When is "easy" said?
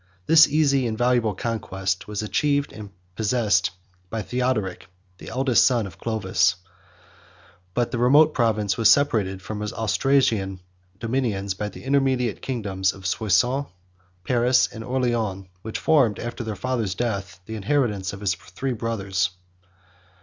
0.47-0.87